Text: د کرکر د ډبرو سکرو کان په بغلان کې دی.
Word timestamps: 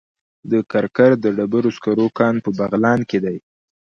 د 0.51 0.53
کرکر 0.71 1.11
د 1.23 1.25
ډبرو 1.37 1.69
سکرو 1.77 2.07
کان 2.17 2.35
په 2.43 2.49
بغلان 2.59 2.99
کې 3.09 3.19
دی. 3.25 3.37